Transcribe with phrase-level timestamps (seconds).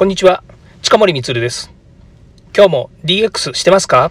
[0.00, 0.42] こんにちは。
[0.80, 1.70] 近森光です。
[2.56, 4.10] 今日も DX してますか？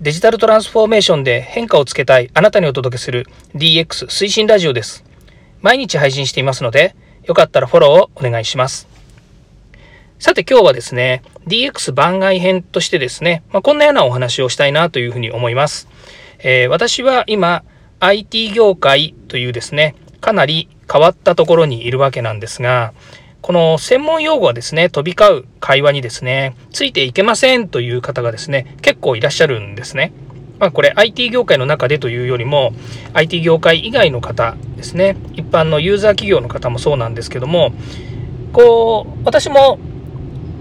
[0.00, 5.04] デジタルトランスフォーメーションで変化をつけたいあなたにお届けする DX 推進ラジオです。
[5.60, 8.88] 毎日配信していますので、よかったらフォローをお願いします。
[10.18, 15.86] さて今日はですね、DX 番外編としてですね、まあ、こんなようなお話をしたいなというふうに思います。
[16.38, 17.62] えー、私は今、
[18.00, 22.94] IT 業界というですね、かなり変わったところにいるわけなんですが、
[23.40, 30.12] この専門用語はですね、飛び交う会話にですね、ついていけませんという方がですね、結構いらっしゃるんですね。
[30.58, 32.72] まあこれ IT 業界の中でというよりも
[33.14, 37.72] IT 業界以外の方ですね、一般のユーザー企業の方もそうなんですけども、
[38.52, 39.78] こう、私も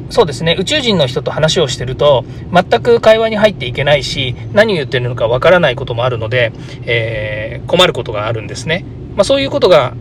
[0.09, 6.53] そうですね、宇宙人の人と話をしてると、全く会話に入っていけないし、何を言ってるのかわからないこともあるので、
[6.86, 8.86] えー、困ることがあるんですね。
[9.16, 9.94] まあ、そういうことが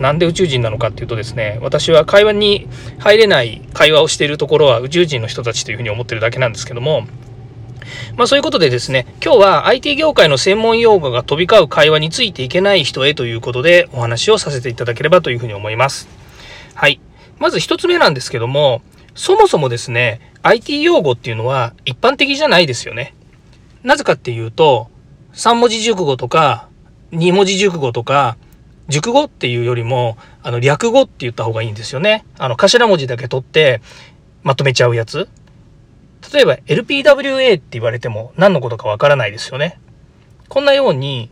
[0.00, 7.06] なんで宇宙人なのかっていうとですね、私は会話に入れない会話をしているところは宇宙人の人たちというふうに思ってるだけなんですけども、
[8.16, 16.08] まあそういうことでですね、今日は IT 業界の専門用語が飛び交う会話についていけない人へということでお話をさせていただければというふうに思います。
[16.74, 17.00] はい。
[17.38, 18.82] まず一つ目なんですけども、
[19.14, 23.14] そもそもですね、IT 用語っていうのは一般的じゃないですよね。
[23.82, 24.88] なぜかっていうと、
[25.34, 26.68] 3文字熟語とか、
[27.12, 28.36] 2文字熟語とか、
[28.88, 32.24] 熟語っていうよりも、あの、略語って言った方がいいんですよね。
[32.38, 33.80] あの、頭文字だけ取って、
[34.42, 35.28] まとめちゃうやつ。
[36.32, 39.78] 例えば、LPWA って言われても何のことかわからないですよね。
[40.48, 41.30] こんなように、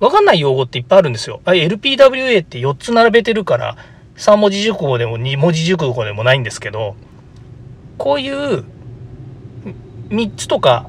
[0.00, 1.40] わかんない用語っていっぱいあるんですよ。
[1.44, 3.76] LPWA って4つ並べてるから、
[4.16, 6.96] 3文字熟語でも2文字熟語でもないんですけど、
[7.96, 8.64] こういう
[10.08, 10.88] 3つとか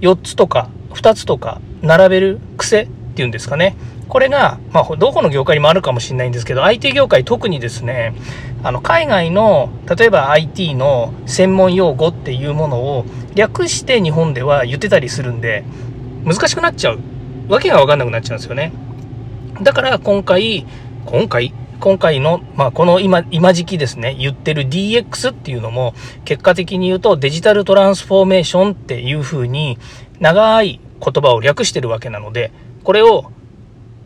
[0.00, 3.76] 4つとか2つとか並べる癖っていうんですかね。
[4.08, 8.14] これが、まあ、どこの業界にもあるかもしれないんですけど、IT 業界特にですね、
[8.62, 15.64] あの、海外の、例えば IT の専門用語っていうものを略して日本では言ってたりするんで、
[16.24, 16.98] 難しくなっちゃう。
[17.48, 18.72] わけがわかんなくなっちゃうんですよね。
[19.62, 20.66] だから今回、
[21.06, 21.52] 今回
[21.82, 29.78] 今回の、まあ、この今、今時期ですね、言ってる DX っていうのも、結果的に言うとデジタルトランスフォーメーションっていう風に、
[30.20, 32.52] 長い言葉を略してるわけなので、
[32.84, 33.32] これを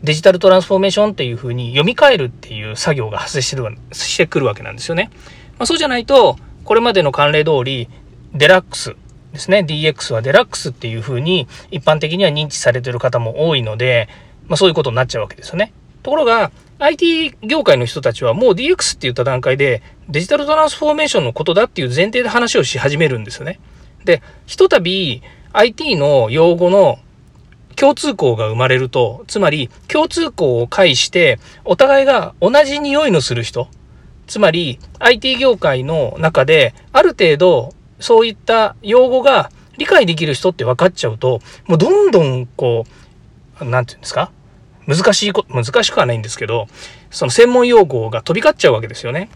[0.03, 5.09] デジタルトランスフォーメーションっていう風に読み替えるっていう作業が発生してるしてくるわけなんですよね。
[5.57, 7.89] まあ、そうじゃないと、これまでの慣例通り、
[8.33, 8.95] デラックス
[9.33, 14.07] ですね、DX はデラックスっていう風に一般的には認知されてる方も多いので、
[14.47, 15.73] まあ、そういうことになっちゃうわけですよね。
[16.03, 23.59] ところが、IT 業界の人たちはもう DX って言った段階でデジタルトランスフォーメーションのことだっていう前提で話をし始めるんですよね。
[24.05, 26.99] で、ひとたび IT の用語の
[27.79, 33.69] 共通項が生まれると、つまり共通項を介して、お互いが同じ匂いのする人、
[34.25, 42.85] つまり IT 業界の中である程度そういった用語が理解できる人って分かっちゃうと、もうどんどんこ
[43.61, 44.31] う、なんて言うんですか？
[44.87, 46.67] 難しいこ、難しくはないんですけど、
[47.11, 49.29] その専門用語が飛び交っちゃうわけですよね。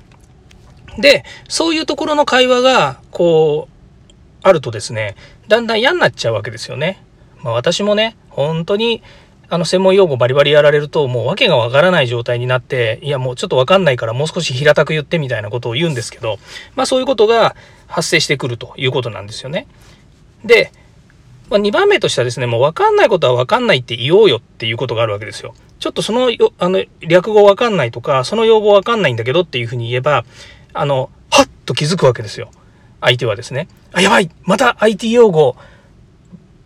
[0.97, 3.73] で、そういうところの会話が、こう、
[4.43, 5.15] あるとですね、
[5.47, 7.03] だんだん嫌になっちゃうわけですよね。
[7.43, 9.01] まあ、私もね、本当に、
[9.49, 16.37] あの、専門用語バリバリやられると、もう訳がわからない状態になって、いや、もうちょっとわかんないからもう少し平たく言ってみたいなことを言うんですけど、
[16.75, 17.55] まあそういうことが
[17.87, 19.67] 発生してくるということなんですよね。
[20.45, 20.71] で、
[21.49, 25.53] まあ、2番目としてはですね、もうわかんないことはわかんないって言おうよっていうことがあるわけですよ。
[25.79, 30.23] ちょっとその、あの、略語わかんないとか、その用語わかんないんだけどっていうふうに言えば、
[30.73, 32.49] あの、はっと気づくわけですよ。
[33.01, 33.67] 相手はですね。
[33.91, 35.57] あ、やばいまた IT 用語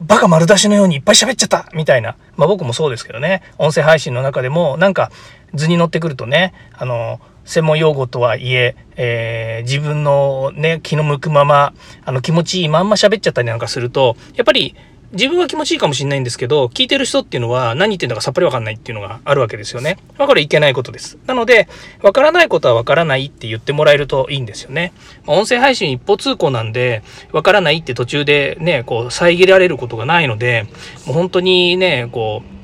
[0.01, 2.16] バカ丸出しのようにいっぱい喋っちゃったみたいな。
[2.35, 3.41] まあ僕もそうですけどね。
[3.57, 5.11] 音声配信の中でもなんか
[5.53, 11.73] 図に乗ってくるとね、あの、専門用語とはいえ、えー、自分のね、気の向くまま、
[12.03, 14.75] あの気持ちいいまんま喋っちゃったりなんかすると、やっぱり
[15.15, 19.97] 自分は気持ちいいかもしれないんですけど、聞いてる人っていうのは何言ってんだかさっぱりわかんないっていうのがあるわけですよね。
[20.17, 21.17] まあ、これいけないことです。
[21.25, 21.69] なので、
[22.01, 24.91] わからないことはわからないって言ってもらえるといいんですよね。
[25.25, 27.01] まあ、音声配信一方通行なんで、
[27.31, 30.67] わからないって途中でね、こう遮られることがないので、
[31.06, 32.56] もう本当にね、こう、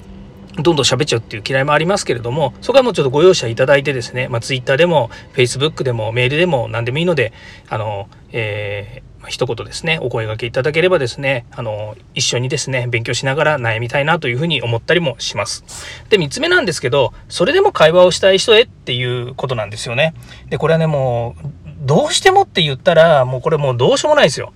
[0.61, 7.31] どんどん喋っちゃうっていう嫌いもありますけれども、そこはもうちょっとご容赦いただいてですね、まあ、Twitter でも Facebook でもメールでも何でもいいので、
[7.69, 15.63] あの、えー、一言ですね、お声がけいただければですね、あの、一緒にですね、勉強しながら悩みたいなというふうに思ったりもします。
[16.09, 20.13] で、三つ目なんですけど、それでも会話をしたい人へっていうことなんですよね。
[20.49, 21.47] で、これはね、もう、
[21.85, 24.53] どうしてもって言ったら、もうこれもうどうしようもないですよ。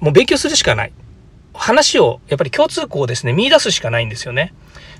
[0.00, 0.92] もう勉強するしかない。
[1.54, 4.52] 話を、やっぱり共通項をですね、見出すしかないんですよね。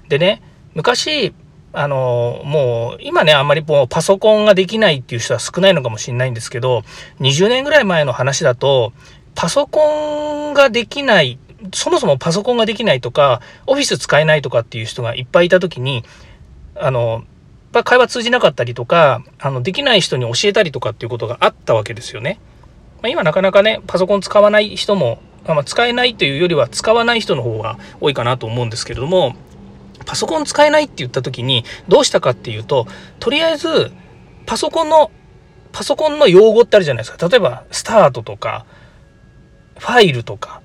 [0.08, 0.42] でね、
[0.74, 1.34] 昔、
[1.78, 6.84] あの、もう、今ね、あんまりもうパソコンができないっていう人は少ないのかもしれないんですけど、
[7.20, 8.94] 20年ぐらい前の話だと、
[9.34, 11.38] パソコンができない、
[11.74, 16.02] そもそもパソコンができないとか、オフィス使えないとかっていう人がいっぱいいた時に、
[16.76, 17.24] あの、
[17.84, 22.40] 会話通じなかったりとか、あの、できない人に教えたりとかっていうことがあったわけですよね。
[23.02, 29.36] まあ、今なかなかね、パソコン使わない人も、まあ、使えないというよりは使わない人の方が多いかなと思うんですけれども、
[30.04, 32.86] パソコン使えないって言った時にどうしたかっていうと、
[33.18, 33.92] とりあえず
[34.46, 35.10] パソコンの、
[35.72, 37.28] パソコンの用語ってあるじゃないですか。
[37.28, 38.64] 例えば、スタートとか、
[39.78, 40.62] ファイルとか、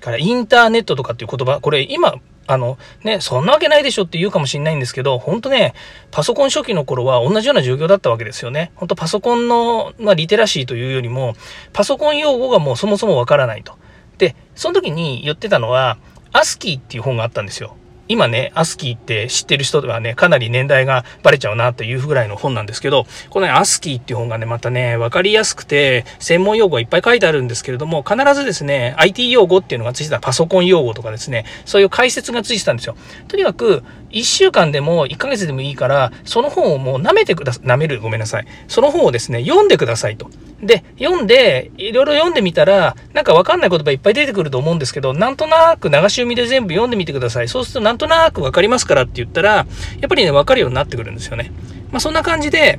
[0.00, 2.14] からインターネットとかっていう言葉、これ今、
[2.46, 5.74] あの、ね、そんなわけないでしょって言うかもしれないんですけど、本当ね、
[6.10, 8.72] パソコン初期の頃は同じような状況だったわけですよね。
[8.74, 11.34] 本当パソコンの、まあ、リテラシーというよりも、
[11.72, 13.78] パソコン用語がもうそもそもわからないと。
[14.18, 15.98] で、その時に言ってたのは、
[16.32, 17.76] アスキーっていう本があったんですよ。
[18.10, 32.96] 今ね、アスキーって知ってる人ではね、かなり年代がバレちゃうなというぐらいの本なんですけど、このね、アスキーっていう本がね、またね、わかりやすくて、専門用語がいっぱい書いてあるんですけれども、必ずですね、IT 用語っていうのがついてたパソコン用語とかですね、そういう解説がついてたんですよ。
[33.28, 37.60] とにかく、1週間でも1ヶ月でもいいから、その本をもう舐めてくださ。
[37.62, 38.46] 舐める、ごめんなさい。
[38.68, 40.30] その本をですね、読んでくださいと。
[40.62, 47.48] で、読んで、いろいろ読んでみたら、なんかわかんない言葉いっぱい出てくると思うんですけど、なんとなく流し読みで全部読んでみてください。
[47.48, 49.64] そうするとなんとなくわかりますからって言ったら、や
[50.06, 51.52] っぱりね、わかるようになってくるんですよね。
[51.90, 52.78] まあそんな感じで、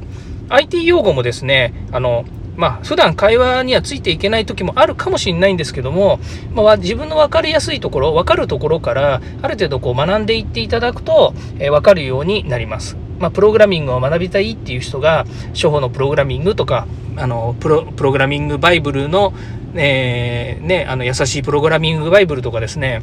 [0.49, 2.25] IT 用語もですね、あの、
[2.55, 6.19] まあ、普段会話にはついていけない時もあるかもしれないんですけども、
[6.53, 12.97] まあ、自分の分かりやすいところ、分かるところから、ある程度こう学んでいっていただくと、えー、分かるようになります。
[13.19, 16.87] まあ、プログラミングを学びたいっていう人が、初歩のプログラミングとか、
[17.17, 19.33] あのプロプログラミングバイブルの、
[19.75, 23.01] えー、ね、あの優しいプログラミングバイブルとかですね、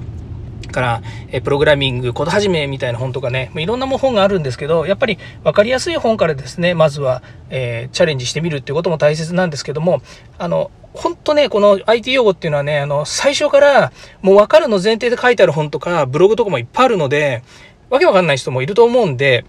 [0.69, 10.03] から、えプログラミング、コード始めみたいな本とかね、いろんなも本があるんですけど、やっぱり分かりやすい本からですね、まずは、えー、チャレンジしてみるっていうことも大切なんですけども、
[10.39, 13.93] あの、本当ね、この IT 用語っていうのはね、あの、最初から
[14.23, 17.43] もう分かるの前提で書いてある本とか、ブログとかもいっぱいあるので、
[17.91, 19.45] わけわかんない人もいると思うんで、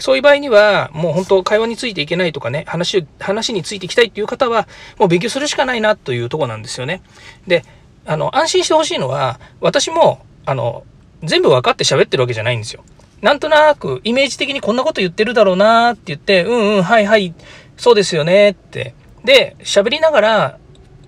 [0.00, 4.68] そういう場合には、もう本当会話についていけないとかね、話、話についていきたいっていう方は、
[4.98, 7.02] もう勉強するしかないなというとこなんですよね。
[7.46, 7.64] で、
[8.06, 10.84] あの、安心してほしいのは、私も、あの、
[11.22, 12.82] 全部分かって喋ってるわけじゃないんですよ。
[13.20, 17.34] なんとなく、イメージ的にこんなこと言ってるだろうなって言って、うんうん、はいはい、
[17.76, 18.94] そうですよねって。
[19.24, 20.58] で、喋りながら、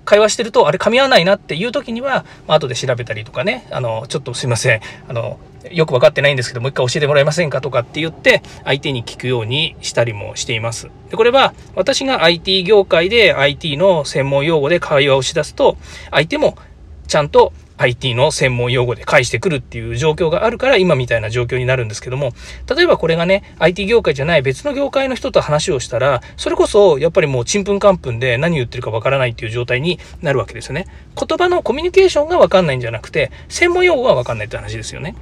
[0.05, 5.39] 会話してると、あれ噛み合わないなっていう時には、まあ、後で調べたりとかね、あの、ちょっとすいません、あの、
[5.71, 10.91] よく分かってないんですけど、もう一回教えてもらえませんかとかって言って、相手に聞くようにしたりもしています。
[11.09, 15.79] で、これは、私が IT 業界で IT の専門用語で会話をしだすと、
[16.11, 16.59] 相手も
[17.07, 22.33] ちゃんと IT の専門用語で返してくるっていう状況があるから今みたいな状況になるんですけども、
[22.69, 30.87] 例えばこれがね、IT 業界じゃない別の業界の人と話をしたら、それこそやっぱりもうちんぷんかんぷんで何言ってるかわからないっていう状態になるわけですよね。
[31.17, 35.15] 言葉のコミュニケーションがわかんないんじゃなくて、専門用語がわかんないって話ですよね。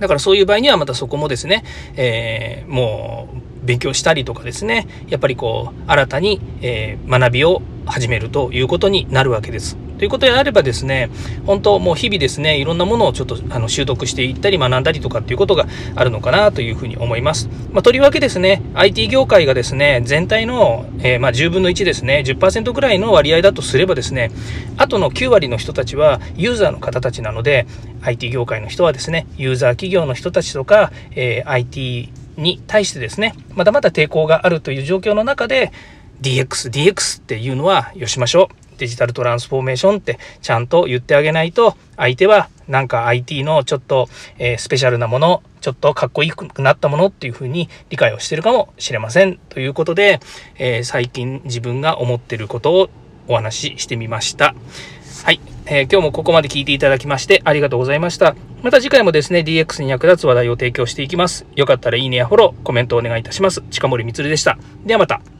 [0.00, 1.64] だからそういう場合にはまたそこもですね、
[1.96, 9.76] えー、もう勉強したりとかですね、やっぱりこう、新たに、えー、学びを始めるということになるわけです。
[9.98, 11.10] ということであればですね、
[11.46, 17.48] 本当もう日々ですね、いろんなものをちょっとあの習得していったり学んだりとかっていうことがあるのかなというふうに思います。
[17.72, 24.30] まあ、とりわけですね、IT 業界がですね、全体の、えー、まあ10分の1ですね、10%ぐらいの割合だとすればですね、
[24.76, 27.66] あとの9割の人たちはユーザーの方たちなので、
[28.02, 35.72] IT 業界の人はですね、ユーザー企業の人たちとか、えー、IT に対してですね、まだまだ抵抗があるという状況の中で、
[36.22, 38.78] DX、DX っていうのはよしましょう。
[38.78, 49.38] デジタルトランスフォーメーションってちゃんと言ってあげないと、相手はなんか IT のちょっと、え、スペシャルなもの、ちょっとかっこよくなったものっていうふうに理解をしてるかもしれません。
[49.48, 50.20] ということで、
[50.58, 52.90] え、最近自分が思ってることを
[53.28, 54.54] お話ししてみました。
[55.24, 58.36] はい、えー、今日もここまで聞いていただきましてありがとうございました。
[58.62, 61.46] また次回もですね、DX に役立つ話題を提供していきます。
[61.54, 63.62] よかったらいいねやフォロー、コメントお願いいたします。
[63.70, 64.58] 近森光でした。
[64.84, 65.35] ではまた。